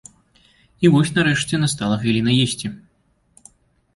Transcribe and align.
І 0.85 0.89
вось, 0.93 1.09
нарэшце, 1.17 1.59
настала 1.65 1.99
хвіліна 2.05 2.31
есці. 2.45 2.67